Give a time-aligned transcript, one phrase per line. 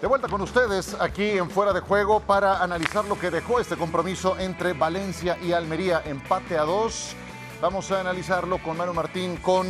[0.00, 3.76] De vuelta con ustedes aquí en Fuera de Juego para analizar lo que dejó este
[3.76, 6.02] compromiso entre Valencia y Almería.
[6.06, 7.14] Empate a dos.
[7.60, 9.66] Vamos a analizarlo con Manu Martín, con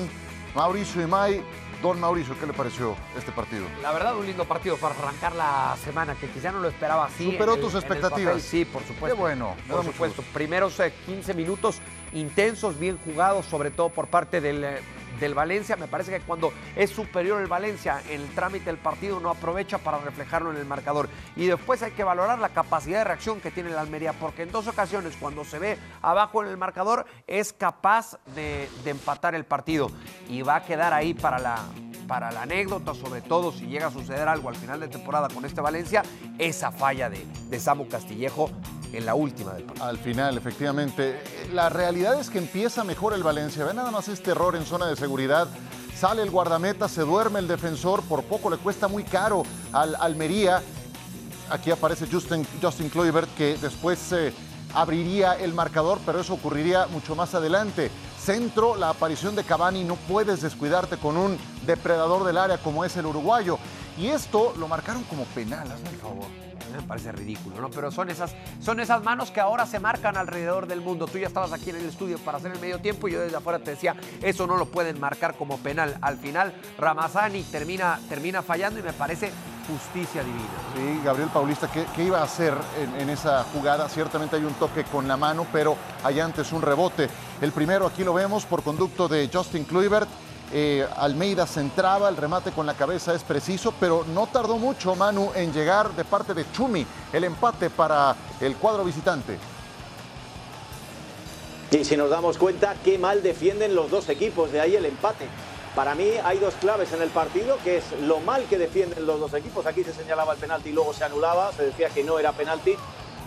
[0.55, 1.43] Mauricio Imay.
[1.83, 3.65] Don Mauricio, ¿qué le pareció este partido?
[3.83, 7.33] La verdad, un lindo partido para arrancar la semana, que quizá no lo esperaba así.
[7.33, 8.41] ¿Superó tus expectativas?
[8.41, 9.07] Sí, por supuesto.
[9.07, 9.57] Qué bueno.
[9.69, 10.23] Por supuesto.
[10.33, 11.81] Primeros 15 minutos
[12.13, 14.81] intensos, bien jugados, sobre todo por parte del eh,
[15.21, 15.77] del Valencia.
[15.77, 19.79] Me parece que cuando es superior el Valencia en el trámite del partido no aprovecha
[19.79, 21.09] para reflejarlo en el marcador.
[21.37, 24.53] Y después hay que valorar la capacidad de reacción que tiene el Almería, porque en
[24.53, 29.91] dos ocasiones cuando se ve abajo en el marcador es capaz de, empatar el partido.
[30.29, 31.59] Y va a quedar ahí para la,
[32.09, 35.45] para la anécdota, sobre todo si llega a suceder algo al final de temporada con
[35.45, 36.03] este Valencia,
[36.39, 38.51] esa falla de, de Samu Castillejo
[38.93, 39.87] en la última del partido.
[39.87, 41.21] Al final, efectivamente.
[41.53, 43.65] La realidad es que empieza mejor el Valencia.
[43.65, 45.49] Ve nada más este error en zona de seguridad.
[45.97, 49.43] Sale el guardameta, se duerme el defensor, por poco le cuesta muy caro
[49.73, 50.63] al Almería.
[51.51, 52.91] Aquí aparece Justin, Justin
[53.37, 54.33] que después eh,
[54.75, 57.91] abriría el marcador, pero eso ocurriría mucho más adelante.
[58.19, 62.97] Centro, la aparición de Cavani, no puedes descuidarte con un depredador del área como es
[62.97, 63.59] el uruguayo.
[63.99, 67.71] Y esto lo marcaron como penal, hazme el favor me parece ridículo, ¿no?
[67.71, 71.07] Pero son esas, son esas manos que ahora se marcan alrededor del mundo.
[71.07, 73.37] Tú ya estabas aquí en el estudio para hacer el medio tiempo y yo desde
[73.37, 75.97] afuera te decía, eso no lo pueden marcar como penal.
[76.01, 79.31] Al final, Ramazani termina, termina fallando y me parece
[79.67, 80.49] justicia divina.
[80.75, 83.89] Sí, Gabriel Paulista, ¿qué, iba a hacer en, en, esa jugada?
[83.89, 87.09] Ciertamente hay un toque con la mano, pero hay antes un rebote.
[87.41, 90.09] El primero aquí lo vemos por conducto de Justin Kluivert
[90.53, 95.31] eh, Almeida centraba, el remate con la cabeza es preciso, pero no tardó mucho Manu
[95.35, 99.39] en llegar de parte de Chumi el empate para el cuadro visitante.
[101.71, 105.27] Y si nos damos cuenta, qué mal defienden los dos equipos, de ahí el empate.
[105.75, 109.21] Para mí hay dos claves en el partido, que es lo mal que defienden los
[109.21, 109.67] dos equipos.
[109.67, 112.75] Aquí se señalaba el penalti y luego se anulaba, se decía que no era penalti.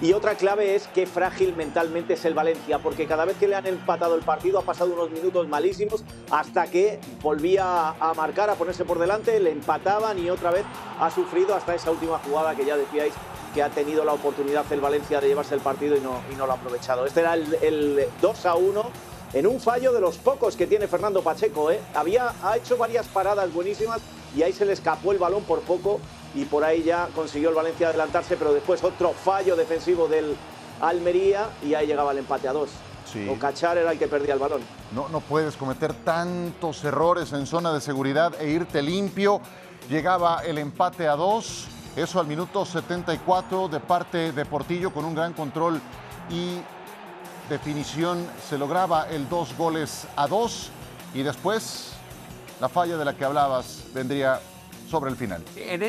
[0.04, 3.56] Y otra clave es qué frágil mentalmente es el Valencia, porque cada vez que le
[3.56, 8.56] han empatado el partido ha pasado unos minutos malísimos hasta que volvía a marcar, a
[8.56, 10.66] ponerse por delante, le empataban y otra vez
[11.00, 13.14] ha sufrido hasta esa última jugada que ya decíais
[13.54, 16.56] que ha tenido la oportunidad el Valencia de llevarse el partido y no, lo ha
[16.56, 17.06] aprovechado.
[17.06, 18.84] Este era el, 2 a 1
[19.32, 21.72] en un fallo de los pocos que tiene Fernando Pacheco.
[21.72, 21.80] ¿eh?
[21.94, 24.02] Había, ha hecho varias paradas buenísimas
[24.36, 26.02] y ahí se le escapó el balón por poco
[26.36, 30.36] y por ahí ya consiguió el Valencia adelantarse, pero después otro fallo defensivo del
[30.82, 32.70] Almería y ahí llegaba el empate a dos.
[33.30, 34.62] O Cachar era el que perdía el balón.
[34.92, 39.40] No, no puedes cometer tantos errores en zona de seguridad e irte limpio.
[39.88, 45.14] Llegaba el empate a dos, eso al minuto 74 de parte de Portillo con un
[45.14, 45.80] gran control
[46.30, 46.60] y
[47.50, 48.26] definición.
[48.50, 50.72] Se lograba el dos goles a dos
[51.14, 51.94] y después
[52.60, 54.40] la falla de la que hablabas vendría
[54.94, 55.44] sobre el final.
[55.56, 55.82] En,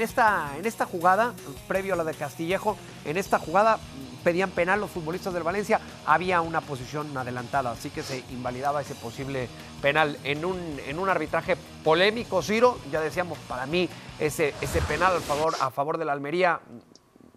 [0.00, 1.34] esta, en esta jugada,
[1.66, 3.80] previo a la de Castillejo, en esta jugada
[4.22, 8.94] pedían penal los futbolistas del Valencia, había una posición adelantada, así que se invalidaba ese
[8.94, 9.48] posible
[9.80, 10.16] penal.
[10.22, 13.88] En un, en un arbitraje polémico, Ciro, ya decíamos, para mí
[14.20, 16.60] ese, ese penal a favor, a favor de la Almería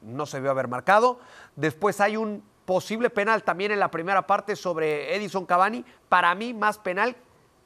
[0.03, 1.19] no se vio haber marcado.
[1.55, 6.53] Después hay un posible penal también en la primera parte sobre Edison Cavani, para mí
[6.53, 7.15] más penal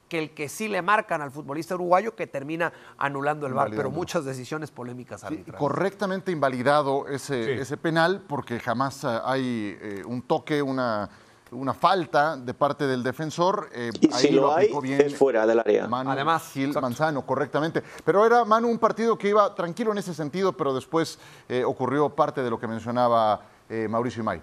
[0.09, 3.91] que el que sí le marcan al futbolista uruguayo que termina anulando el VAR, pero
[3.91, 5.59] muchas decisiones polémicas arbitrales.
[5.59, 11.09] correctamente invalidado ese, ese penal porque jamás eh, hay eh, un toque, una,
[11.51, 13.69] una falta de parte del defensor.
[13.71, 15.87] Eh, y ahí si lo, hay, bien es fuera del área.
[15.91, 17.83] Además, Gil Manzano, correctamente.
[18.03, 21.19] Pero era, Manu, un partido que iba tranquilo en ese sentido, pero después
[21.65, 23.41] ocurrió parte de lo que mencionaba
[23.87, 24.41] Mauricio Imay.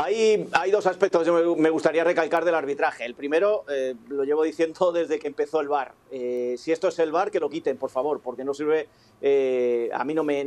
[0.00, 3.04] Hay, dos aspectos que me gustaría recalcar del arbitraje.
[3.04, 5.92] El primero, eh, lo llevo diciendo desde que empezó el VAR.
[6.12, 8.88] Eh, si esto es el VAR, que lo quiten, por favor, porque no sirve,
[9.20, 10.44] eh, a mí no me,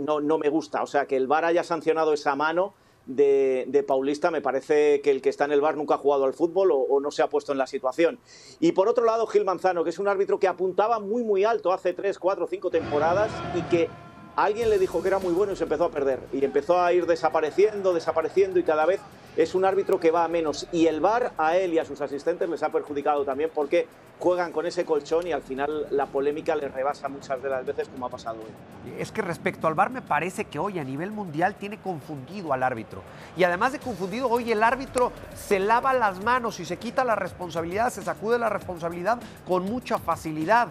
[0.49, 0.81] gusta.
[0.83, 2.73] O sea, que el VAR haya sancionado esa mano
[3.05, 6.33] de, Paulista, me parece que el que está en el VAR nunca ha jugado al
[6.33, 8.19] fútbol o, o, no se ha puesto en la situación.
[8.61, 11.73] Y por otro lado, Gil Manzano, que es un árbitro que apuntaba muy, muy alto
[11.73, 13.89] hace tres, cuatro, cinco temporadas y que
[14.37, 16.19] alguien le dijo que era muy bueno y se empezó a perder.
[16.31, 19.01] Y empezó a ir desapareciendo, desapareciendo y cada vez
[19.35, 20.67] es un árbitro que va a menos.
[20.71, 23.87] Y el VAR a él y a sus asistentes les ha perjudicado también porque
[24.19, 27.87] juegan con ese colchón y al final la polémica les rebasa muchas de las veces
[27.87, 28.91] como ha pasado hoy.
[28.99, 32.61] Es que respecto al VAR me parece que hoy a nivel mundial tiene confundido al
[32.61, 33.01] árbitro.
[33.35, 37.15] Y además de confundido, hoy el árbitro se lava las manos y se quita la
[37.15, 40.67] responsabilidad, se sacude la responsabilidad con mucha facilidad.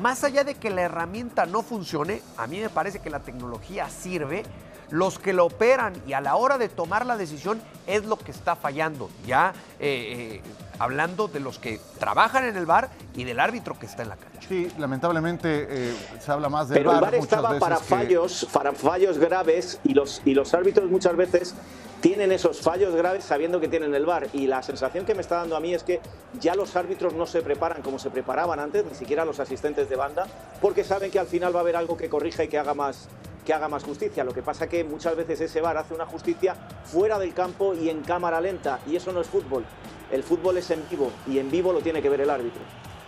[0.00, 3.88] Más allá de que la herramienta no funcione, a mí me parece que la tecnología
[3.88, 4.42] sirve
[4.90, 8.30] los que lo operan y a la hora de tomar la decisión es lo que
[8.30, 9.10] está fallando.
[9.26, 10.42] Ya eh, eh,
[10.78, 14.16] hablando de los que trabajan en el bar y del árbitro que está en la
[14.16, 14.48] cancha.
[14.48, 16.96] Sí, lamentablemente eh, se habla más del Pero VAR.
[16.96, 21.54] el VAR estaba para fallos, para fallos graves y los, y los árbitros muchas veces
[22.00, 24.28] tienen esos fallos graves sabiendo que tienen el VAR.
[24.34, 26.00] Y la sensación que me está dando a mí es que
[26.38, 29.96] ya los árbitros no se preparan como se preparaban antes, ni siquiera los asistentes de
[29.96, 30.26] banda,
[30.60, 33.08] porque saben que al final va a haber algo que corrija y que haga más,
[33.44, 34.24] que haga más justicia.
[34.24, 37.88] Lo que pasa que muchas veces ese VAR hace una justicia fuera del campo y
[37.88, 39.64] en cámara lenta, y eso no es fútbol.
[40.10, 42.62] El fútbol es en vivo y en vivo lo tiene que ver el árbitro.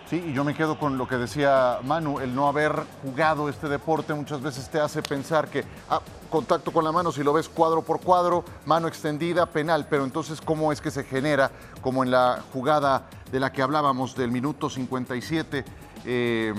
[0.08, 3.68] Sí, y yo me quedo con lo que decía Manu, el no haber jugado este
[3.68, 6.00] deporte muchas veces te hace pensar que ah,
[6.30, 10.40] contacto con la mano, si lo ves cuadro por cuadro, mano extendida, penal, pero entonces
[10.40, 11.50] cómo es que se genera,
[11.80, 15.64] como en la jugada de la que hablábamos del minuto 57,
[16.04, 16.54] eh,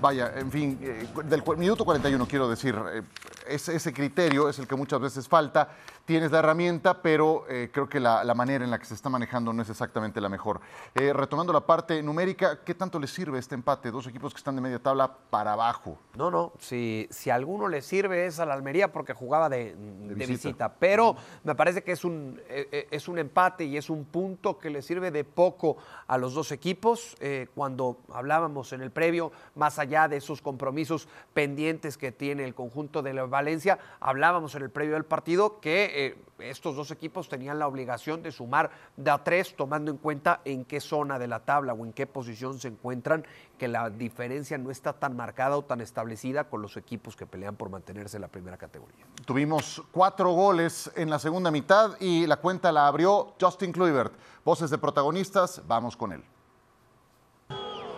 [0.00, 3.02] vaya, en fin, eh, del minuto 41 quiero decir, eh,
[3.46, 5.68] ese, ese, criterio es el que muchas veces falta.
[6.10, 9.08] Tienes la herramienta, pero eh, creo que la, la, manera en la que se está
[9.08, 10.60] manejando no es exactamente la mejor.
[10.96, 13.92] Eh, retomando la parte numérica, ¿qué tanto les sirve este empate?
[13.92, 16.00] Dos equipos que están de media tabla para abajo.
[16.16, 19.76] No, no, si, si a alguno le sirve es a la Almería porque jugaba de,
[19.76, 20.48] de, de visita.
[20.48, 20.74] visita.
[20.80, 21.14] Pero
[21.44, 24.82] me parece que es un, eh, es un empate y es un punto que le
[24.82, 25.76] sirve de poco
[26.08, 27.16] a los dos equipos.
[27.54, 33.00] cuando hablábamos en el previo, más allá de esos compromisos pendientes que tiene el conjunto
[33.00, 37.58] de la Valencia, hablábamos en el previo del partido que eh, estos dos equipos tenían
[37.58, 41.40] la obligación de sumar de a tres, tomando en cuenta en qué zona de la
[41.40, 43.26] tabla o en qué posición se encuentran,
[43.58, 47.56] que la diferencia no está tan marcada o tan establecida con los equipos que pelean
[47.56, 49.04] por mantenerse en la primera categoría.
[49.24, 54.14] Tuvimos cuatro goles en la segunda mitad y la cuenta la abrió Justin Kluivert.
[54.44, 56.24] Voces de protagonistas, vamos con él.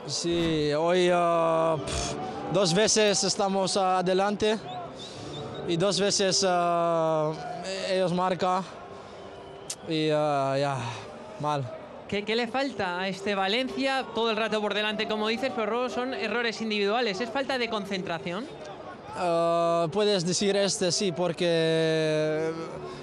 [0.06, 1.78] Sí, hoy uh,
[2.52, 4.58] dos veces estamos adelante
[5.68, 7.32] y dos veces uh,
[7.90, 8.62] ellos marcan
[9.88, 10.76] y uh, ya,
[11.40, 11.64] mal.
[12.08, 14.04] ¿Qué, ¿Qué, le falta a este Valencia?
[14.14, 17.20] Todo el rato por delante, como dices, pero son errores individuales.
[17.20, 18.44] ¿Es falta de concentración?
[19.16, 22.50] Uh, puedes decir este sí, porque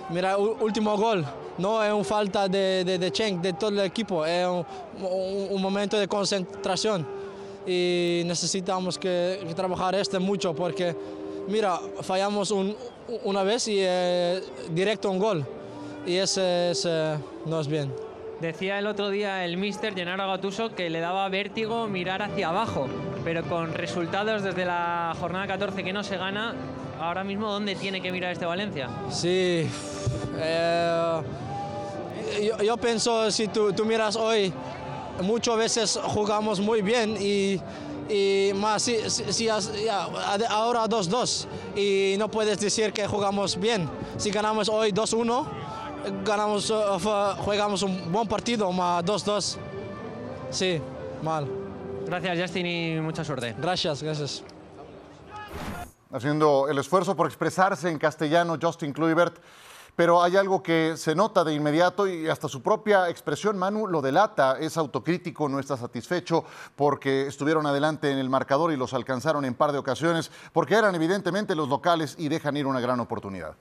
[0.10, 1.26] mira, último gol
[1.58, 4.66] no es una falta de, de, de Chen, de todo el equipo, es un,
[5.06, 7.06] un, un momento de concentración
[7.68, 10.96] y necesitamos que, que trabajar este mucho porque
[11.50, 12.76] mira, fallamos un,
[13.24, 14.42] una vez y eh,
[14.72, 15.46] directo un gol.
[16.06, 17.16] Y ese, ese,
[17.46, 17.94] no es bien.
[18.40, 22.88] Decía el otro día el mister Gennaro Gattuso que le daba vértigo mirar hacia abajo,
[23.26, 26.56] pero con resultados desde la jornada 14 que no se gana,
[27.02, 28.88] ahora mismo ¿dónde tiene que mirar este Valencia?
[29.10, 29.68] Sí,
[30.38, 31.22] eh,
[32.42, 34.54] yo, yo, pienso si tú, tú miras hoy,
[35.22, 37.60] muchas veces jugamos muy bien y
[38.10, 39.58] y más si, si, si ya,
[40.50, 41.46] ahora 2-2
[41.76, 43.90] y no puedes decir que jugamos bien.
[44.18, 45.48] Si ganamos hoy 2-1,
[46.26, 47.00] ganamos, uh,
[47.38, 49.58] jugamos un buen partido, más 2-2.
[50.50, 50.82] Sí,
[51.22, 51.48] mal.
[52.06, 53.56] Gracias Justin y mucha suerte.
[53.60, 54.44] Gracias, gracias.
[56.12, 59.38] Haciendo el esfuerzo por expresarse en castellano, Justin Kluivert
[60.00, 64.02] pero hay algo que se nota de inmediato y hasta su propia expresión, Manu, lo
[64.02, 66.46] delata, es autocrítico, no está satisfecho
[66.78, 70.96] porque estuvieron adelante en el marcador y los alcanzaron en par de ocasiones, porque eran
[70.96, 73.58] evidentemente los locales y dejan ir una gran oportunidad.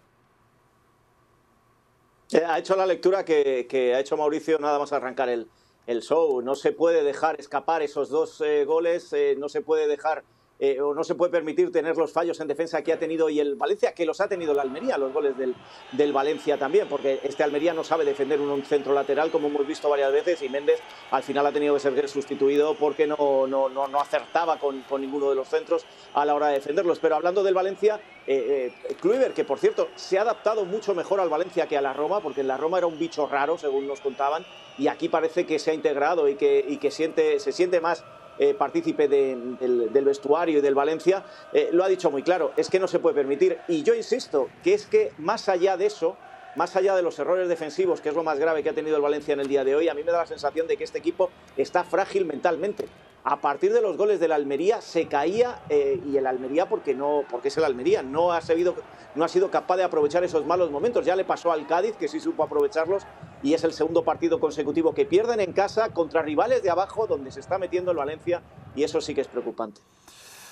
[2.31, 5.50] Eh, ha hecho la lectura que, ha hecho Mauricio nada más arrancar el,
[5.89, 6.41] el show.
[6.41, 10.22] No se puede dejar escapar esos dos eh, goles, eh, no se puede dejar
[10.58, 13.38] eh, o no se puede permitir tener los fallos en defensa que ha tenido hoy
[13.38, 15.55] el Valencia, que los ha tenido la Almería, los goles del,
[15.93, 19.88] del Valencia también, porque este Almería no sabe defender un, centro lateral, como hemos visto
[19.88, 23.88] varias veces, y Méndez al final ha tenido que ser sustituido porque no, no, no,
[23.88, 25.84] no acertaba con, con, ninguno de los centros
[26.15, 26.98] a la hora de defenderlos.
[26.98, 31.29] Pero hablando del Valencia, eh, eh, que por cierto se ha adaptado mucho mejor al
[31.29, 34.00] Valencia que a la Roma, porque en la Roma era un bicho raro, según nos
[34.00, 34.44] contaban,
[34.77, 38.05] y aquí parece que se ha integrado y que, y que siente, se siente más
[38.38, 42.52] eh, partícipe de, del, del, vestuario y del Valencia, eh, lo ha dicho muy claro,
[42.56, 43.58] es que no se puede permitir.
[43.68, 46.16] Y yo insisto, que es que más allá de eso,
[46.56, 49.02] más allá de los errores defensivos, que es lo más grave que ha tenido el
[49.02, 50.98] Valencia en el día de hoy, a mí me da la sensación de que este
[50.98, 52.86] equipo está frágil mentalmente.
[53.25, 57.25] A partir de los goles del Almería se caía eh, y el Almería porque no
[57.31, 58.75] porque es el Almería no ha sabido
[59.15, 61.05] no ha sido capaz de aprovechar esos malos momentos.
[61.05, 63.03] Ya le pasó al Cádiz que sí supo aprovecharlos
[63.43, 67.31] y es el segundo partido consecutivo que pierden en casa contra rivales de abajo donde
[67.31, 68.43] se está metiendo el Valencia
[68.75, 69.81] y eso sí que es preocupante.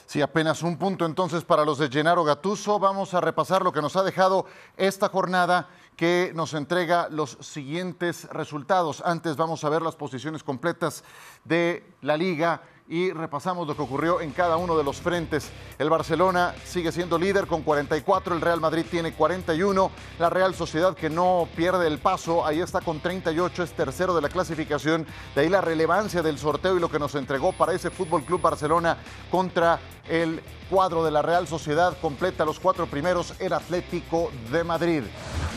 [0.07, 2.79] Sí, apenas un punto entonces para los de Gennaro Gatuso.
[2.79, 4.47] Vamos a repasar lo que nos ha dejado
[4.77, 9.03] esta jornada que nos entrega los siguientes resultados.
[9.05, 11.03] Antes vamos a ver las posiciones completas
[11.45, 15.51] de la liga y repasamos lo que ocurrió en cada uno de los frentes.
[15.79, 20.95] El Barcelona sigue siendo líder con 44, el Real Madrid tiene 41, la Real Sociedad
[20.95, 25.41] que no pierde el paso, ahí está con 38, es tercero de la clasificación, de
[25.41, 28.99] ahí la relevancia del sorteo y lo que nos entregó para ese Fútbol Club Barcelona
[29.31, 30.41] contra el
[30.71, 35.03] cuadro de la Real Sociedad completa los cuatro primeros el Atlético de Madrid.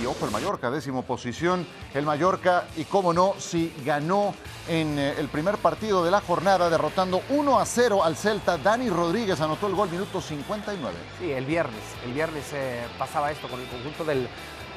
[0.01, 1.67] Y ojo el Mallorca, décimo posición.
[1.93, 4.33] El Mallorca, y cómo no, si ganó
[4.69, 8.57] en eh, el primer partido de la jornada, derrotando 1 a 0 al Celta.
[8.57, 10.95] Dani Rodríguez anotó el gol minuto 59.
[11.19, 11.81] Sí, el viernes.
[12.05, 14.29] El viernes eh, pasaba esto con el conjunto del,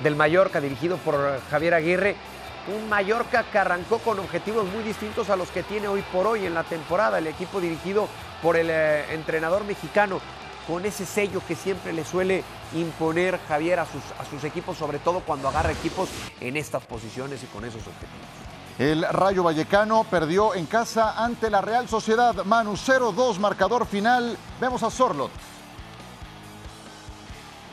[0.03, 2.17] del Mallorca, dirigido por Javier Aguirre.
[2.75, 6.47] Un Mallorca que arrancó con objetivos muy distintos a los que tiene hoy por hoy
[6.47, 7.19] en la temporada.
[7.19, 8.09] El equipo dirigido
[8.41, 10.21] por el eh, entrenador mexicano,
[10.67, 12.45] con ese sello que siempre le suele
[12.75, 16.09] imponer Javier a sus, a sus equipos, sobre todo cuando agarra equipos
[16.41, 18.52] en estas posiciones y con esos objetivos.
[18.79, 22.45] El Rayo Vallecano perdió en casa ante la Real Sociedad.
[22.45, 24.37] Manu 0-2, marcador final.
[24.61, 25.31] Vemos a Sorlot.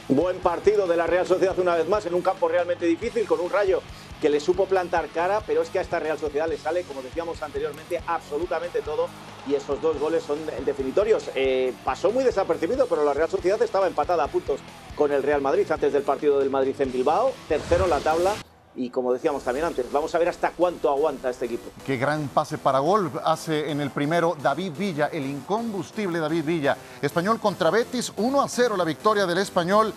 [0.10, 3.40] Buen partido de la Real Sociedad una vez más en un campo realmente difícil con
[3.40, 3.82] un Rayo
[4.20, 7.02] que le supo plantar cara, pero es que a esta Real Sociedad le sale, como
[7.02, 9.08] decíamos anteriormente, absolutamente todo
[9.48, 11.30] y esos dos goles son definitorios.
[11.36, 14.60] Eh, pasó muy desapercibido, pero la Real Sociedad estaba empatada a puntos
[14.96, 18.34] con el Real Madrid antes del partido del Madrid en Bilbao, tercero en la tabla.
[18.80, 21.70] Y como decíamos también antes, vamos a ver hasta cuánto aguanta este equipo.
[21.86, 26.78] Qué gran pase para gol hace en el primero David Villa, el incombustible David Villa.
[27.02, 29.94] Español contra Betis, 1 a 0 la victoria del español.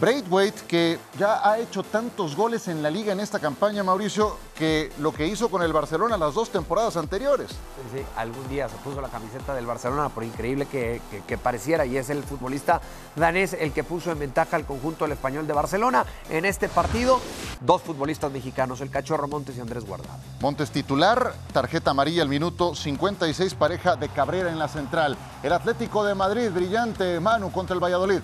[0.00, 4.90] Braithwaite, que ya ha hecho tantos goles en la liga en esta campaña, Mauricio, que
[4.98, 7.50] lo que hizo con el Barcelona las dos temporadas anteriores.
[7.50, 11.38] Sí, sí, algún día se puso la camiseta del Barcelona, por increíble que, que, que,
[11.38, 12.80] pareciera, y es el futbolista
[13.16, 16.04] danés el que puso en ventaja al conjunto del español de Barcelona.
[16.30, 17.20] En este partido,
[17.60, 20.18] dos futbolistas mexicanos, el Cachorro Montes y Andrés Guardado.
[20.40, 25.16] Montes titular, tarjeta amarilla al minuto 56, pareja de Cabrera en la central.
[25.42, 28.20] El Atlético de Madrid, brillante, Manu contra el Valladolid.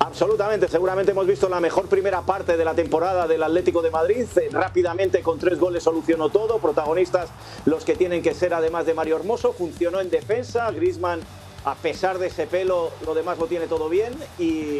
[0.00, 4.26] Absolutamente, seguramente hemos visto la mejor primera parte de la temporada del Atlético de Madrid.
[4.36, 6.58] Eh, rápidamente con tres goles solucionó todo.
[6.58, 7.30] Protagonistas
[7.64, 9.52] los que tienen que ser además de Mario Hermoso.
[9.52, 10.70] Funcionó en defensa.
[10.70, 11.20] Grisman,
[11.64, 14.14] a pesar de ese pelo, lo demás lo tiene todo bien.
[14.38, 14.78] Y,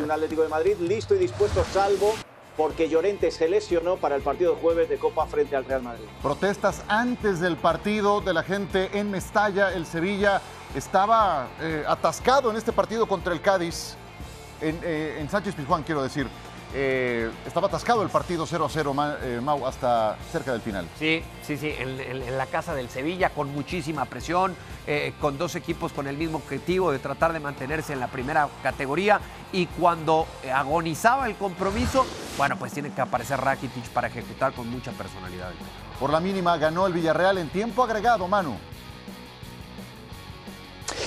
[0.00, 2.14] un Atlético de Madrid listo y dispuesto, salvo
[2.56, 6.04] porque Llorente se lesionó para el partido de jueves de Copa frente al Real Madrid.
[6.22, 9.72] Protestas antes del partido de la gente en Mestalla.
[9.72, 10.42] El Sevilla
[10.74, 13.96] estaba eh, atascado en este partido contra el Cádiz
[14.60, 16.26] en, eh, en Sánchez Pizjuán, quiero decir.
[16.72, 20.86] Eh, estaba atascado el partido 0 a 0, eh, Mau, hasta cerca del final.
[20.98, 24.54] Sí, sí, sí, en, en, en la casa del Sevilla, con muchísima presión,
[24.86, 28.48] eh, con dos equipos con el mismo objetivo de tratar de mantenerse en la primera
[28.62, 29.20] categoría.
[29.52, 32.06] Y cuando agonizaba el compromiso,
[32.38, 35.50] bueno, pues tiene que aparecer Rakitic para ejecutar con mucha personalidad.
[35.98, 38.56] Por la mínima ganó el Villarreal en tiempo agregado, Manu.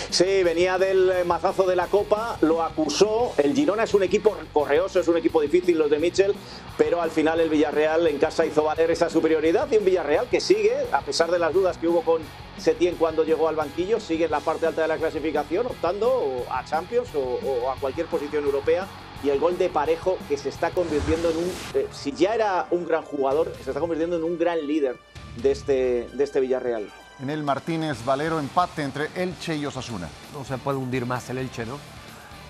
[0.09, 3.33] Sí, venía del mazazo de la Copa, lo acusó.
[3.37, 6.33] El Girona es un equipo correoso, es un equipo difícil, los de Mitchell,
[6.77, 10.39] pero al final el Villarreal en casa hizo valer esa superioridad y un Villarreal que
[10.39, 12.21] sigue, a pesar de las dudas que hubo con
[12.57, 16.63] Setién cuando llegó al banquillo, sigue en la parte alta de la clasificación, optando a
[16.65, 18.87] Champions o, o a cualquier posición europea
[19.23, 22.67] y el gol de Parejo que se está convirtiendo en un, eh, si ya era
[22.71, 24.97] un gran jugador, se está convirtiendo en un gran líder
[25.41, 26.89] de este, de este Villarreal.
[27.19, 30.07] En el Martínez Valero empate entre Elche y Osasuna.
[30.33, 31.77] No se puede hundir más el Elche, ¿no?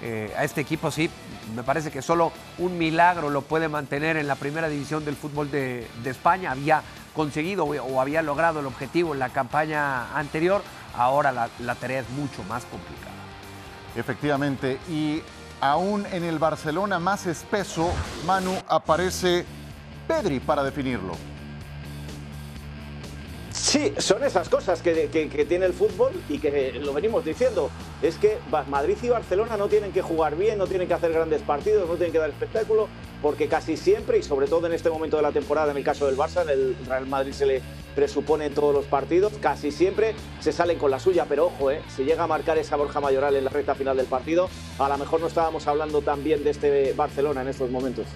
[0.02, 1.10] Eh, a este equipo sí,
[1.56, 5.50] me parece que solo un milagro lo puede mantener en la primera división del fútbol
[5.52, 6.52] de, de España.
[6.52, 6.82] Había
[7.16, 10.62] conseguido o había logrado el objetivo en la campaña anterior,
[10.98, 13.14] ahora la, la tarea es mucho más complicada.
[13.96, 15.22] Efectivamente, y
[15.62, 17.92] aún en el Barcelona más espeso,
[18.26, 19.46] Manu, aparece
[20.08, 21.16] Pedri para definirlo.
[23.64, 27.70] Sí, son esas cosas que, que, tiene el fútbol y que lo venimos diciendo.
[28.02, 31.42] Es que Madrid y Barcelona no tienen que jugar bien, no tienen que hacer grandes
[31.44, 32.90] partidos, no tienen que dar espectáculo,
[33.22, 36.08] porque casi siempre, y sobre todo en este momento de la temporada, en el caso
[36.08, 37.62] del Barça, en el Real Madrid se le
[37.96, 42.04] presupone todos los partidos, casi siempre se salen con la suya, pero ojo, eh, si
[42.04, 45.22] llega a marcar esa Borja Mayoral en la recta final del partido, a lo mejor
[45.22, 48.08] no estábamos hablando tan bien de este Barcelona en estos momentos.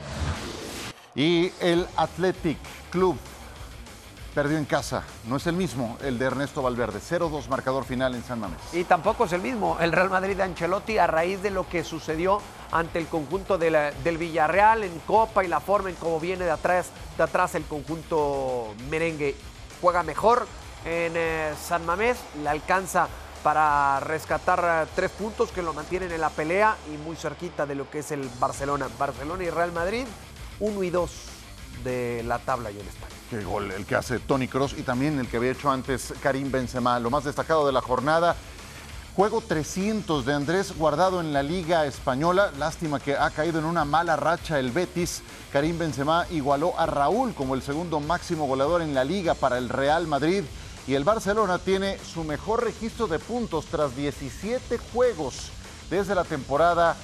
[1.15, 2.57] Y el Athletic
[2.89, 3.17] Club
[4.37, 5.01] perdió en casa.
[5.25, 6.99] No es el mismo el de Ernesto Valverde.
[6.99, 8.59] 0-2 marcador final en San Mamés.
[8.71, 11.83] Y tampoco es el mismo el Real Madrid de Ancelotti a raíz de lo que
[11.83, 12.39] sucedió
[12.71, 16.91] ante el conjunto del Villarreal en Copa y la forma en cómo viene de atrás,
[17.17, 19.35] de atrás el conjunto merengue.
[19.81, 20.45] Juega mejor
[20.85, 23.07] en eh, San Mamés, le alcanza
[23.41, 27.73] para rescatar eh, tres puntos que lo mantienen en la pelea y muy cerquita de
[27.73, 28.87] lo que es el Barcelona.
[28.99, 30.05] Barcelona y Real Madrid,
[30.59, 31.26] 1 y 2
[31.83, 33.13] de la tabla y en España.
[33.29, 36.51] Qué gol el que hace Tony Cross y también el que había hecho antes Karim
[36.51, 36.99] Benzema.
[36.99, 38.35] Lo más destacado de la jornada,
[39.15, 42.51] juego 300 de Andrés Guardado en la Liga Española.
[42.57, 45.23] Lástima que ha caído en una mala racha el Betis.
[45.51, 49.69] Karim Benzema igualó a Raúl como el segundo máximo goleador en la liga para el
[49.69, 50.43] Real Madrid.
[50.87, 55.51] Y el Barcelona tiene su mejor registro de puntos tras 17 juegos
[55.89, 56.95] desde la temporada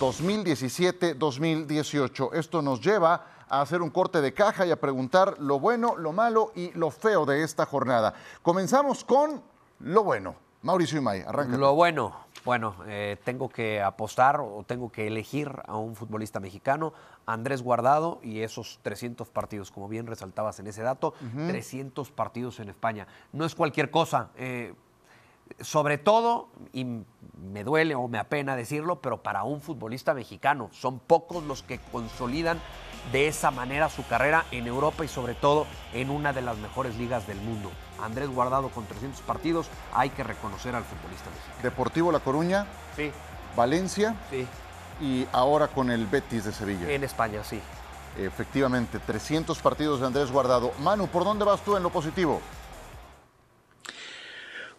[0.00, 2.34] 2017-2018.
[2.34, 6.12] Esto nos lleva a hacer un corte de caja y a preguntar lo bueno, lo
[6.12, 8.14] malo y lo feo de esta jornada.
[8.42, 9.42] Comenzamos con
[9.80, 10.34] lo bueno.
[10.62, 11.56] Mauricio Imay, arranca.
[11.56, 12.12] Lo bueno,
[12.44, 16.92] bueno, eh, tengo que apostar o tengo que elegir a un futbolista mexicano,
[17.24, 21.14] Andrés Guardado, y esos 300 partidos, como bien resaltabas en ese dato,
[21.46, 23.06] 300 partidos en España.
[23.32, 24.30] No es cualquier cosa.
[24.36, 24.74] eh,
[25.60, 30.98] sobre todo, y me duele o me apena decirlo, pero para un futbolista mexicano, son
[30.98, 32.60] pocos los que consolidan
[33.12, 36.96] de esa manera su carrera en Europa y sobre todo en una de las mejores
[36.96, 37.70] ligas del mundo.
[38.02, 41.62] Andrés Guardado con 300 partidos, hay que reconocer al futbolista mexicano.
[41.62, 43.10] Deportivo La Coruña, Sí,
[43.56, 44.46] Valencia sí,
[45.00, 46.90] y ahora con el Betis de Sevilla.
[46.90, 47.60] en España, sí.
[48.18, 50.72] Efectivamente, 300 partidos de Andrés Guardado.
[50.80, 52.40] Manu, ¿por dónde vas tú en lo positivo?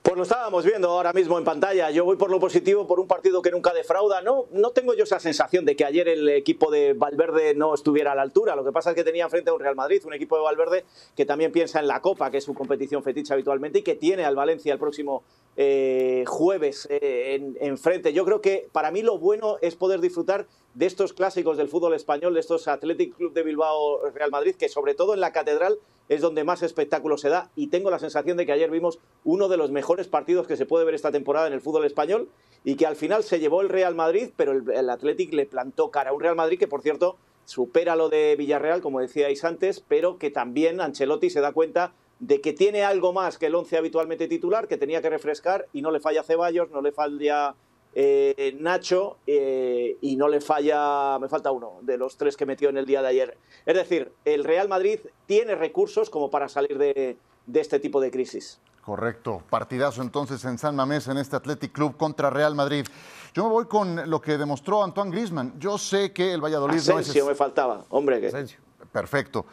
[0.08, 1.92] Pues lo estábamos viendo ahora mismo en pantalla.
[1.92, 4.22] Yo voy por lo positivo, por un partido que nunca defrauda.
[4.22, 8.14] No, no tengo yo esa sensación de que ayer el equipo de Valverde no estuviera
[8.14, 8.56] a la altura.
[8.56, 10.86] Lo que pasa es que tenía frente a un Real Madrid, un equipo de Valverde
[11.14, 14.24] que también piensa en la Copa, que es su competición fetiche habitualmente, y que tiene
[14.24, 15.24] al Valencia el próximo
[15.60, 18.14] eh, jueves eh, en, enfrente.
[18.14, 20.46] Yo creo que para mí lo bueno es poder disfrutar
[20.76, 24.70] de estos clásicos del fútbol español, de estos Athletic Club de Bilbao Real Madrid, que
[24.70, 28.38] sobre todo en la Catedral es donde más espectáculo se da y tengo la sensación
[28.38, 31.48] de que ayer vimos uno de los mejores partidos que se puede ver esta temporada
[31.48, 32.30] en el fútbol español
[32.64, 35.90] y que al final se llevó el Real Madrid, pero el, el Athletic le plantó
[35.90, 39.80] cara a un Real Madrid que, por cierto, supera lo de Villarreal, como decíais antes,
[39.80, 43.78] pero que también Ancelotti se da cuenta de que tiene algo más que el 11
[43.78, 47.56] habitualmente titular, que tenía que refrescar y no le falla Ceballos, no le falla
[47.94, 52.70] eh, Nacho eh, y no le falla, me falta uno, de los tres que metió
[52.70, 53.38] en el día de ayer.
[53.66, 58.12] Es decir, el Real Madrid tiene recursos como para salir de, de este tipo de
[58.12, 58.60] crisis.
[58.84, 59.44] Correcto.
[59.50, 62.86] Partidazo entonces en San Mamés en este Athletic Club contra Real Madrid.
[63.34, 65.60] Yo me voy con lo que demostró Antoine Griezmann.
[65.60, 66.90] Yo sé que el Valladolid no es...
[66.90, 68.22] Asensio me faltaba, hombre.
[68.22, 68.28] Que...
[68.28, 68.60] Asensio.
[68.92, 69.46] Perfecto.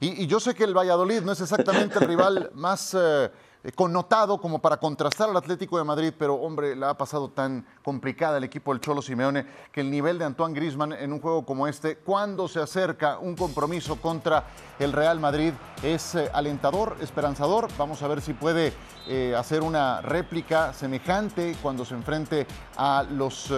[0.00, 3.30] Y, yo sé que el Valladolid no es exactamente el rival más eh,
[3.74, 8.36] connotado como para contrastar al Atlético de Madrid, pero hombre, la ha pasado tan complicada
[8.36, 11.66] el equipo del Cholo Simeone que el nivel de Antoine Griezmann en un juego como
[11.66, 14.44] este, cuando se acerca un compromiso contra
[14.78, 17.68] el Real Madrid, es eh, alentador, esperanzador.
[17.78, 18.74] Vamos a ver si puede
[19.08, 22.46] eh, hacer una réplica semejante cuando se enfrente
[22.76, 23.52] a los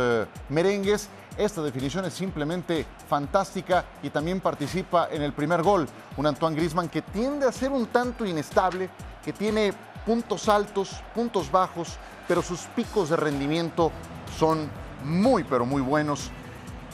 [0.48, 1.10] merengues.
[1.38, 5.88] Esta definición es simplemente fantástica y también participa en el primer gol.
[6.16, 8.90] Un Antoine Griezmann que tiende a ser un tanto inestable,
[9.24, 9.72] que tiene
[10.04, 11.96] puntos altos, puntos bajos,
[12.26, 13.92] pero sus picos de rendimiento
[14.36, 14.68] son
[15.04, 16.32] muy, pero muy buenos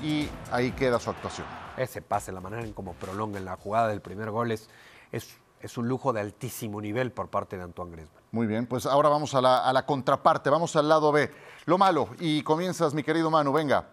[0.03, 1.47] y ahí queda su actuación.
[1.79, 4.69] Ese pase, la manera en cómo prolonga en la jugada del primer gol es,
[5.11, 8.23] es, es un lujo de altísimo nivel por parte de Antoine Griezmann.
[8.31, 11.33] Muy bien, pues ahora vamos a la, a la contraparte, vamos al lado B.
[11.65, 13.87] Lo malo, y comienzas, mi querido Manu, venga.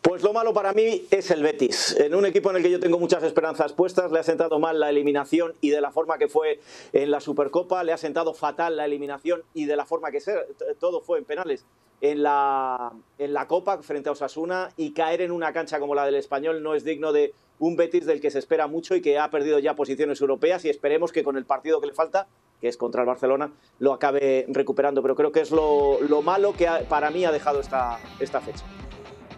[0.00, 1.96] Pues lo malo para mí es el Betis.
[1.98, 4.78] En un equipo en el que yo tengo muchas esperanzas puestas, le ha sentado mal
[4.78, 6.60] la eliminación y de la forma que fue
[6.92, 10.48] en la Supercopa, le ha sentado fatal la eliminación y de la forma que ser,
[10.78, 11.64] todo fue en penales
[12.02, 16.04] en la, en la Copa frente a Osasuna y caer en una cancha como la
[16.04, 19.20] del Español no es digno de un Betis del que se espera mucho y que
[19.20, 22.26] ha perdido ya posiciones europeas y esperemos que con el partido que le falta,
[22.60, 25.00] que es contra el Barcelona, lo acabe recuperando.
[25.00, 28.64] Pero creo que es lo, lo malo que para mí ha dejado esta, esta fecha.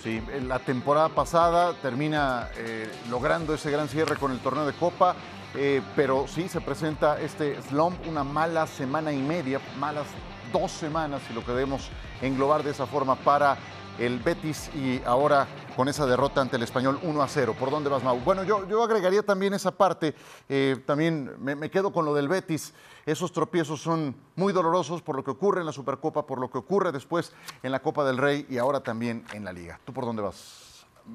[0.05, 5.17] Sí, la temporada pasada termina eh, logrando ese gran cierre con el torneo de Copa,
[5.55, 10.05] eh, pero sí se presenta este slump, una mala semana y media, malas
[10.53, 11.89] dos semanas, si lo queremos
[12.21, 13.57] englobar de esa forma, para
[13.99, 17.55] el Betis y ahora con esa derrota ante el español 1 a 0.
[17.59, 18.19] ¿Por dónde vas, Mau?
[18.21, 20.15] Bueno, yo, yo agregaría también esa parte,
[20.49, 22.75] eh, también me, me, quedo con lo del Betis.
[23.07, 26.59] Esos tropiezos son muy dolorosos por lo que ocurre en la Supercopa, por lo que
[26.59, 29.79] ocurre después en la Copa del Rey y ahora también en la Liga.
[29.85, 30.64] ¿Tú por dónde vas?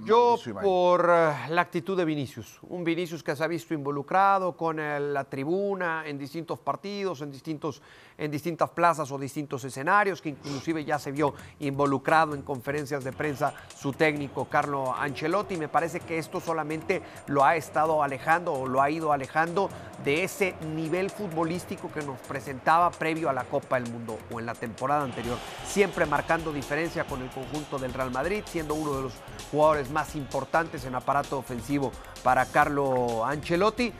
[0.04, 4.80] Yo por uh, la actitud de Vinicius, un Vinicius que se ha visto involucrado con
[4.80, 7.82] el, la tribuna en distintos partidos, en, distintos,
[8.15, 13.12] en distintas plazas o distintos escenarios, que inclusive ya se vio involucrado en conferencias de
[13.12, 15.58] prensa su técnico Carlo Ancelotti.
[15.58, 19.71] Me parece que esto solamente lo ha estado alejando o lo ha ido alejando
[20.04, 24.45] de ese nivel futbolístico que nos presentaba previo a la Copa del Mundo o en
[24.45, 29.02] la temporada anterior, siempre marcando diferencia con el conjunto del Real Madrid, siendo uno de
[29.02, 29.13] los
[29.51, 31.91] jugadores más importantes en aparato ofensivo
[32.23, 33.93] para Carlo Ancelotti.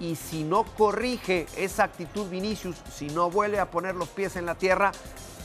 [0.00, 4.46] Y si no corrige esa actitud Vinicius, si no vuelve a poner los pies en
[4.46, 4.92] la tierra,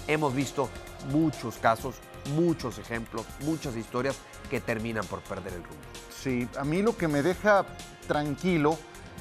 [0.07, 0.69] hemos visto
[1.11, 1.95] muchos casos,
[2.35, 4.15] muchos ejemplos, muchas historias
[4.49, 5.81] que terminan por perder el rumbo.
[6.09, 7.65] Sí, a mí lo que me deja
[8.07, 8.77] tranquilo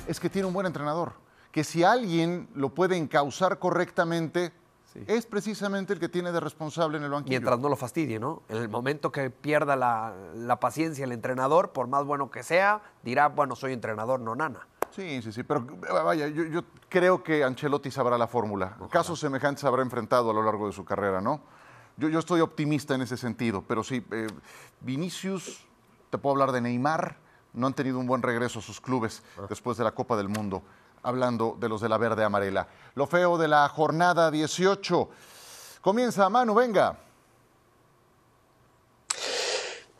[0.06, 1.14] es que tiene un buen entrenador.
[1.50, 4.52] Que si alguien lo puede encauzar correctamente,
[5.06, 7.30] es precisamente el que tiene de responsable en el banquillo.
[7.30, 8.42] Mientras no lo fastidie, ¿no?
[8.48, 12.82] En el momento que pierda la, la paciencia el entrenador, por más bueno que sea,
[13.02, 14.66] dirá, bueno, soy entrenador, no nana.
[14.90, 15.66] Sí, sí, sí, pero
[16.04, 18.76] vaya, yo, yo creo que Ancelotti sabrá la fórmula.
[18.90, 21.40] Casos semejantes habrá enfrentado a lo largo de su carrera, ¿no?
[21.96, 24.26] Yo, yo estoy optimista en ese sentido, pero sí, eh,
[24.80, 25.66] Vinicius,
[26.10, 27.16] te puedo hablar de Neymar,
[27.54, 30.62] no han tenido un buen regreso a sus clubes después de la Copa del Mundo,
[31.02, 32.66] hablando de los de la verde amarela.
[32.94, 35.08] Lo feo de la jornada 18.
[35.80, 36.96] Comienza, Manu, venga.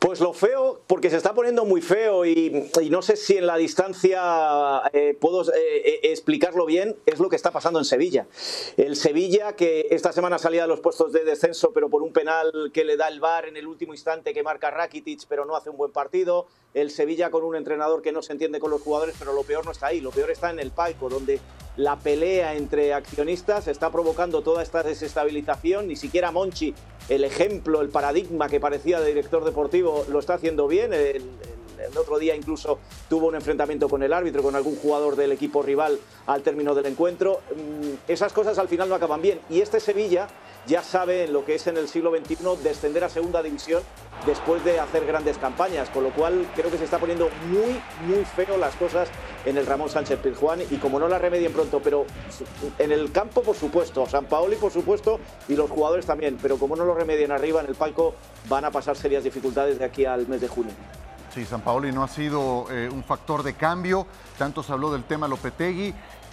[0.03, 3.55] Pues lo feo, porque se está poniendo muy feo y, no sé si en la
[3.55, 8.27] distancia eh, puedo eh, eh, explicarlo bien, es lo que está pasando en Sevilla.
[8.75, 12.71] El Sevilla que esta semana salía de los puestos de descenso, pero por un penal
[12.73, 15.69] que le da el VAR en el último instante que marca Rakitic, pero no hace
[15.69, 16.47] un buen partido.
[16.73, 19.63] El Sevilla con un entrenador que no se entiende con los jugadores, pero lo peor
[19.63, 21.39] no está ahí, lo peor está en el palco, donde
[21.75, 25.87] la pelea entre accionistas está provocando toda esta desestabilización.
[25.87, 26.73] Ni siquiera Monchi,
[27.09, 30.91] el ejemplo, el paradigma que parecía de director deportivo, lo está haciendo bien.
[31.91, 35.61] El, otro día incluso tuvo un enfrentamiento con el árbitro, con algún jugador del equipo
[35.61, 37.41] rival al término del encuentro.
[38.07, 39.39] Esas cosas al final no acaban bien.
[39.49, 40.27] Y este Sevilla
[40.65, 43.83] ya sabe lo que es en el siglo XXI descender a segunda división
[44.25, 48.23] después de hacer grandes campañas, con lo cual creo que se está poniendo muy, muy
[48.23, 49.09] feo las cosas
[49.45, 52.05] en el Ramón Sánchez Pizjuán y como no la remedien pronto, pero
[52.79, 55.19] en el campo por supuesto, San Paoli por supuesto
[55.49, 58.13] y los jugadores también, pero como no lo remedien arriba en el palco
[58.47, 60.73] van a pasar serias dificultades de aquí al mes de junio.
[61.33, 64.05] Sí, San Paoli no ha sido eh, un factor de cambio,
[64.37, 65.91] tanto se habló del tema Lopetegui,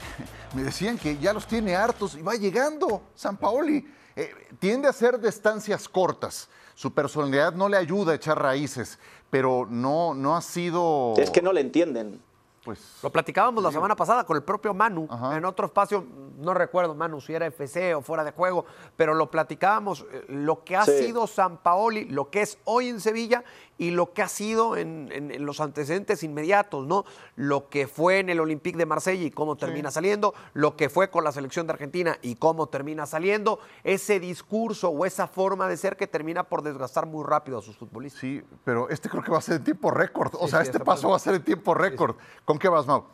[0.55, 3.91] me decían que ya los tiene hartos y va llegando San Paoli.
[4.15, 6.51] Eh, tiende a ser de estancias cortas.
[6.75, 8.99] Su personalidad no le ayuda a echar raíces,
[9.31, 11.15] pero no, no ha sido.
[11.17, 12.21] Es que no le entienden.
[12.63, 15.35] Pues, Lo platicábamos la semana pasada con el propio Manu, Ajá.
[15.35, 16.05] en otro espacio,
[16.37, 18.67] no recuerdo Manu si era FC o fuera de juego,
[18.99, 21.07] pero lo platicábamos, lo que ha sí.
[21.07, 23.45] sido San Paoli, lo que es hoy en Sevilla
[23.81, 27.07] y lo que ha sido en, en, en, los antecedentes inmediatos, ¿no?
[27.35, 29.95] Lo que fue en el Olympique de Marsella y cómo termina sí.
[29.95, 34.91] saliendo, lo que fue con la selección de Argentina y cómo termina saliendo, ese discurso
[34.91, 38.21] o esa forma de ser que termina por desgastar muy rápido a sus futbolistas.
[38.21, 40.81] Sí, pero este creo que va a ser en tiempo récord, o sí, sea, este
[40.81, 42.17] paso va a ser en tiempo récord.
[42.45, 43.07] ¿Con qué vas, Mau?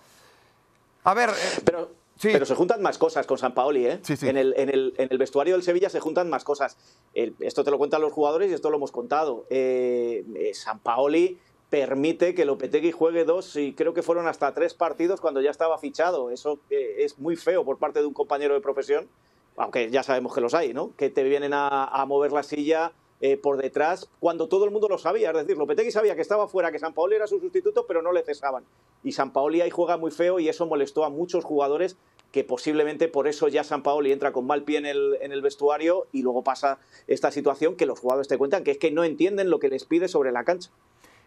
[1.04, 2.30] A ver, eh, pero Sí.
[2.32, 4.00] Pero se juntan más cosas con San Paoli, ¿eh?
[4.02, 4.28] Sí, sí.
[4.28, 6.78] En, el, en, el, en, el, vestuario del Sevilla se juntan más cosas.
[7.14, 9.44] El, esto te lo cuentan los jugadores y esto lo hemos contado.
[9.50, 14.72] Eh, eh, San Paoli permite que Lopetegui juegue dos y creo que fueron hasta tres
[14.72, 16.30] partidos cuando ya estaba fichado.
[16.30, 19.08] Eso eh, es muy feo por parte de un compañero de profesión,
[19.56, 20.92] aunque ya sabemos que los hay, ¿no?
[20.96, 24.88] Que te vienen a, a mover la silla eh, por detrás cuando todo el mundo
[24.88, 25.30] lo sabía.
[25.30, 28.12] Es decir, Lopetegui sabía que estaba fuera, que San Paoli era su sustituto, pero no
[28.12, 28.64] le cesaban.
[29.02, 31.96] Y San Paoli ahí juega muy feo y eso molestó a muchos jugadores
[32.32, 35.40] que posiblemente por eso ya San Paoli entra con mal pie en el, en el
[35.40, 39.04] vestuario y luego pasa esta situación que los jugadores te cuentan, que es que no
[39.04, 40.70] entienden lo que les pide sobre la cancha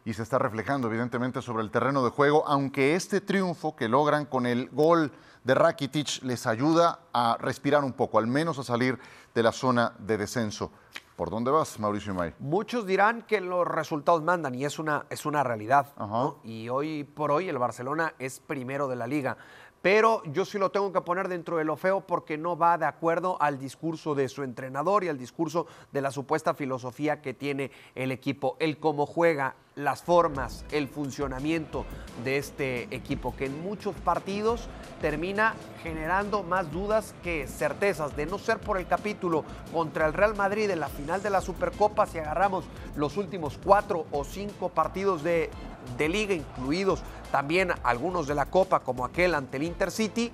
[0.06, 4.26] y se está reflejando evidentemente sobre el terreno de juego, aunque este triunfo que logran
[4.26, 5.12] con el gol
[5.44, 8.98] de Rakitic les ayuda a respirar un poco, al menos a salir
[9.36, 10.72] de la zona de descenso.
[11.20, 12.34] ¿Por dónde vas, Mauricio May?
[12.40, 15.88] Muchos dirán que los resultados mandan y es una, es una realidad.
[15.98, 16.38] ¿no?
[16.46, 19.36] Y hoy por hoy el Barcelona es primero de la liga.
[19.82, 22.86] Pero yo sí lo tengo que poner dentro de lo feo porque no va de
[22.86, 27.72] acuerdo al discurso de su entrenador y al discurso de la supuesta filosofía que tiene
[27.96, 28.58] el equipo.
[28.60, 31.86] El cómo juega, las formas, el funcionamiento
[32.26, 34.68] de este equipo, que en muchos partidos
[35.00, 40.36] termina generando más dudas que certezas, de no ser por el capítulo contra el Real
[40.36, 42.66] Madrid en la final de la Supercopa, si agarramos
[42.98, 45.50] los últimos cuatro o cinco partidos de,
[45.98, 50.32] de liga, incluidos también algunos de la Copa, como aquel ante el Intercity,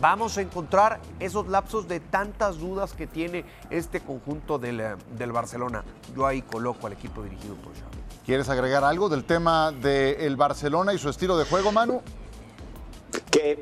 [0.00, 4.82] vamos a encontrar esos lapsos de tantas dudas que tiene este conjunto del,
[5.16, 5.84] del Barcelona.
[6.14, 7.98] Yo ahí coloco al equipo dirigido por Xavi.
[8.24, 12.02] ¿Quieres agregar algo del tema del Barcelona y su estilo de juego, Manu?
[13.30, 13.60] Que,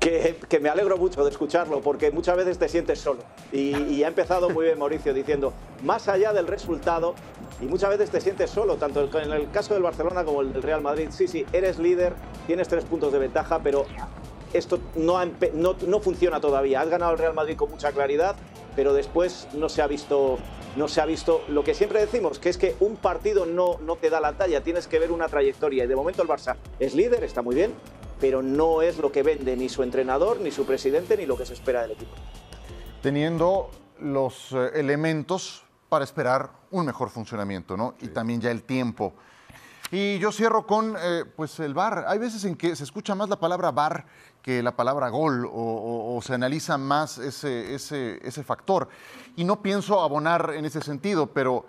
[0.00, 3.20] que, que, me alegro mucho de escucharlo, porque muchas veces te sientes solo.
[3.52, 7.14] Y, y ha empezado muy bien Mauricio diciendo, más allá del resultado,
[7.64, 10.82] y muchas veces te sientes solo, tanto en el caso del Barcelona como el Real
[10.82, 11.08] Madrid.
[11.10, 12.12] Sí, sí, eres líder,
[12.46, 13.86] tienes tres puntos de ventaja, pero
[14.52, 15.24] esto no,
[15.54, 16.82] no, no funciona todavía.
[16.82, 18.36] Has ganado el Real Madrid con mucha claridad,
[18.76, 20.38] pero después no se ha visto
[20.76, 23.94] no se ha visto lo que siempre decimos, que es que un partido no, no
[23.94, 25.84] te da la talla, tienes que ver una trayectoria.
[25.84, 27.72] Y de momento el Barça es líder, está muy bien,
[28.20, 31.46] pero no es lo que vende ni su entrenador, ni su presidente, ni lo que
[31.46, 32.10] se espera del equipo.
[33.02, 37.94] Teniendo los eh, elementos para esperar un mejor funcionamiento, ¿no?
[38.00, 39.12] Y también ya el tiempo.
[39.90, 42.06] Y yo cierro con eh, pues el bar.
[42.08, 44.06] Hay veces en que se escucha más la palabra bar
[44.42, 48.88] que la palabra gol o, o- o se analiza más ese, ese, ese factor.
[49.36, 51.66] Y no pienso abonar en ese sentido, pero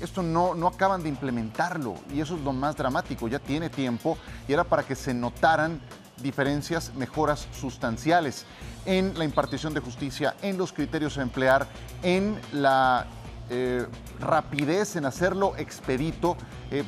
[0.00, 3.28] esto no, no acaban de implementarlo y eso es lo más dramático.
[3.28, 5.80] Ya tiene tiempo y era para que se notaran
[6.22, 8.46] diferencias, mejoras sustanciales
[8.86, 11.66] en la impartición de justicia, en los criterios a emplear,
[12.02, 13.06] en la
[13.50, 13.86] eh,
[14.20, 16.36] rapidez en hacerlo expedito.
[16.70, 16.84] Eh,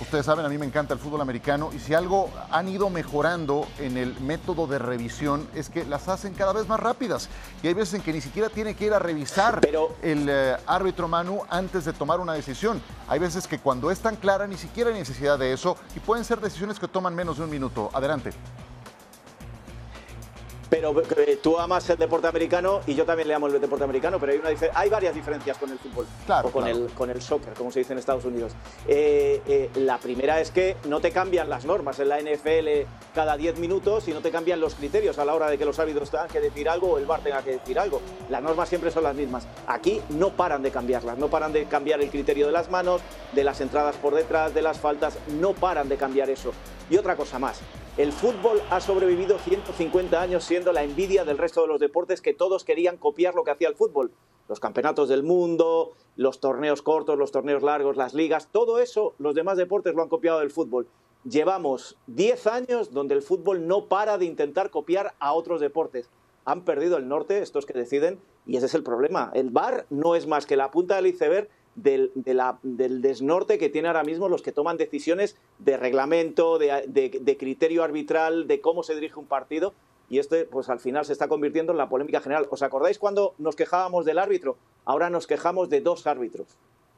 [0.00, 3.66] ustedes saben, a mí me encanta el fútbol americano y si algo han ido mejorando
[3.78, 7.28] en el método de revisión es que las hacen cada vez más rápidas.
[7.62, 10.56] Y hay veces en que ni siquiera tiene que ir a revisar Pero- el eh,
[10.66, 12.82] árbitro Manu antes de tomar una decisión.
[13.08, 16.24] Hay veces que cuando es tan clara ni siquiera hay necesidad de eso y pueden
[16.24, 17.90] ser decisiones que toman menos de un minuto.
[17.94, 18.32] Adelante.
[20.70, 24.18] Pero eh, tú amas el deporte americano y yo también le amo el deporte americano,
[24.20, 26.78] pero hay, una hay varias diferencias con el fútbol Claro, o con, claro.
[26.78, 28.52] el, con el soccer, como se dice en Estados Unidos.
[28.86, 33.36] Eh, eh, la primera es que no te cambian las normas en la NFL cada
[33.36, 36.10] 10 minutos y no te cambian los criterios a la hora de que los árbitros
[36.10, 38.00] tengan que decir algo o el VAR tenga que decir algo.
[38.28, 39.48] Las normas siempre son las mismas.
[39.66, 43.00] Aquí no paran de cambiarlas, no paran de cambiar el criterio de las manos,
[43.32, 46.52] de las entradas por detrás, de las faltas, no paran de cambiar eso.
[46.88, 47.60] Y otra cosa más,
[47.96, 52.32] el fútbol ha sobrevivido 150 años siendo la envidia del resto de los deportes que
[52.32, 54.12] todos querían copiar lo que hacía el fútbol.
[54.48, 59.34] Los campeonatos del mundo, los torneos cortos, los torneos largos, las ligas, todo eso los
[59.34, 60.86] demás deportes lo han copiado del fútbol.
[61.24, 66.08] Llevamos 10 años donde el fútbol no para de intentar copiar a otros deportes.
[66.44, 69.30] Han perdido el norte, estos que deciden, y ese es el problema.
[69.34, 73.88] El VAR no es más que la punta del iceberg del, del desnorte que tienen
[73.88, 78.94] ahora mismo los que toman decisiones de reglamento, de, de- criterio arbitral, de cómo se
[78.94, 79.72] dirige un partido.
[80.08, 82.48] Y esto, pues al final se está convirtiendo en la polémica general.
[82.50, 84.56] ¿Os acordáis cuando nos quejábamos del árbitro?
[84.84, 86.48] Ahora nos quejamos de dos árbitros.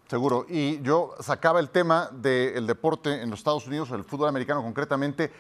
[0.09, 0.47] Seguro.
[0.49, 5.31] Y yo sacaba el tema del deporte en los Estados Unidos, el fútbol americano concretamente,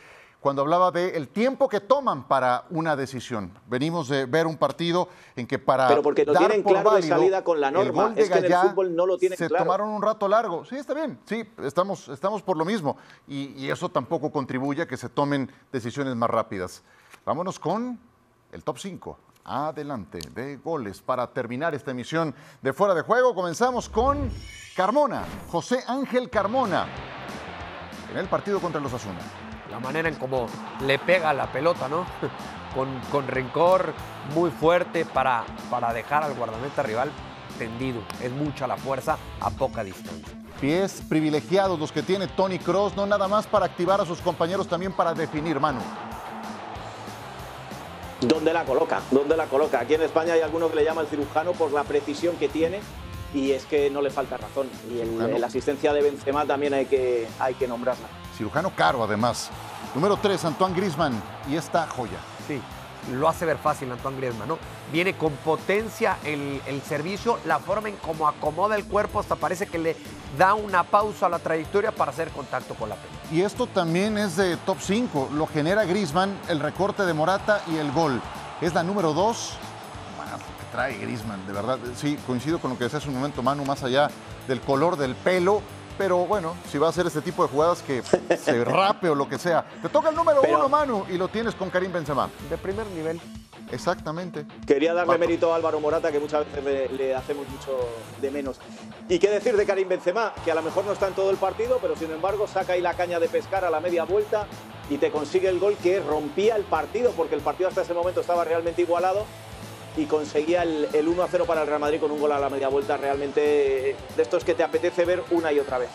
[0.42, 3.56] cuando hablaba del tiempo que toman para una decisión.
[3.68, 5.86] Venimos de ver un partido en que para.
[5.86, 8.02] Pero porque lo dar tienen por claro de válido salida con la el norma.
[8.02, 9.64] gol de Es que en el fútbol no lo tienen Se claro.
[9.64, 10.64] tomaron un rato largo.
[10.64, 11.16] Sí, está bien.
[11.26, 12.96] Sí, estamos, estamos por lo mismo.
[13.28, 16.82] Y, y eso tampoco contribuye a que se tomen decisiones más rápidas.
[17.24, 18.00] Vámonos con
[18.50, 19.18] el top 5.
[19.44, 23.32] Adelante, de goles para terminar esta emisión de Fuera de Juego.
[23.32, 24.28] Comenzamos con
[24.74, 26.88] Carmona, José Ángel Carmona,
[28.10, 29.51] en el partido contra los Asuna.
[29.72, 30.46] La manera en cómo
[30.86, 32.06] le pega la pelota, ¿no?
[32.74, 33.92] Con, con rencor
[34.34, 37.10] muy fuerte para, para dejar al guardameta rival
[37.58, 38.00] tendido.
[38.22, 40.32] Es mucha la fuerza a poca distancia.
[40.58, 44.68] Pies privilegiados los que tiene Tony Cross, no nada más para activar a sus compañeros,
[44.68, 45.80] también para definir, Manu.
[48.22, 49.00] ¿Dónde la coloca?
[49.10, 49.80] ¿Dónde la coloca?
[49.80, 52.80] Aquí en España hay alguno que le llama el cirujano por la precisión que tiene
[53.34, 54.68] y es que no le falta razón.
[54.90, 58.06] Y el- la asistencia de Benzema también hay que, hay que nombrarla.
[58.42, 59.50] Cirujano caro, además.
[59.94, 61.22] Número 3, Antoine Grisman.
[61.48, 62.18] Y esta joya.
[62.48, 62.60] Sí,
[63.12, 64.58] lo hace ver fácil Antoine Griezmann, ¿no?
[64.90, 69.68] Viene con potencia el, el servicio, la forma en cómo acomoda el cuerpo, hasta parece
[69.68, 69.96] que le
[70.36, 73.16] da una pausa a la trayectoria para hacer contacto con la pelota.
[73.30, 75.28] Y esto también es de top 5.
[75.34, 78.20] Lo genera Grisman, el recorte de Morata y el gol.
[78.60, 79.52] Es la número 2.
[80.18, 81.78] Más lo que trae Grisman, de verdad.
[81.94, 84.10] Sí, coincido con lo que decía hace un momento, Manu, más allá
[84.48, 85.62] del color del pelo.
[85.98, 88.02] Pero bueno, si va a hacer este tipo de jugadas que
[88.36, 89.64] se rape o lo que sea.
[89.82, 92.28] Te toca el número Pero- uno, Manu, y lo tienes con Karim Benzema.
[92.50, 93.20] De primer nivel.
[93.70, 94.44] Exactamente.
[94.66, 95.18] Quería darle Paco.
[95.20, 97.78] mérito a Álvaro Morata, que muchas veces le, le hacemos mucho
[98.20, 98.58] de menos.
[99.08, 101.36] Y qué decir de Karim Benzema, que a lo mejor no está en todo el
[101.38, 104.46] partido, pero sin embargo saca ahí la caña de pescar a la media vuelta
[104.90, 108.20] y te consigue el gol que rompía el partido, porque el partido hasta ese momento
[108.20, 109.24] estaba realmente igualado
[109.96, 112.38] y conseguía el, el 1 a 0 para el Real Madrid con un gol a
[112.38, 115.90] la media vuelta realmente eh, de estos que te apetece ver una y otra vez.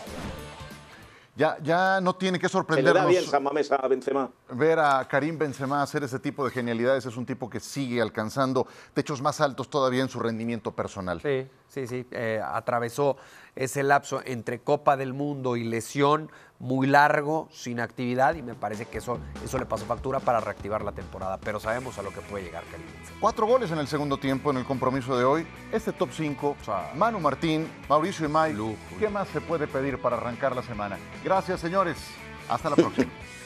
[1.34, 4.28] Ya, ya no tiene que Se le da sorprendernos bien San Mamés a Benzema.
[4.50, 7.06] ver a Karim Benzema hacer ese tipo de genialidades.
[7.06, 11.20] Es un tipo que sigue alcanzando techos más altos todavía en su rendimiento personal.
[11.20, 12.04] Sí, sí, sí.
[12.10, 13.16] eh, atravesó
[13.58, 18.86] ese lapso entre Copa del Mundo y lesión muy largo, sin actividad, y me parece
[18.86, 21.38] que eso, eso le pasó factura para reactivar la temporada.
[21.38, 23.18] Pero sabemos a lo que puede llegar Karim Benzema.
[23.20, 25.46] Cuatro goles en el segundo tiempo en el compromiso de hoy.
[25.72, 26.56] Este top 5,
[26.94, 28.76] Manu Martín, Mauricio y Mike.
[28.98, 30.96] ¿Qué más se puede pedir para arrancar la semana?
[31.24, 31.96] Gracias, señores.
[32.48, 33.10] Hasta la próxima.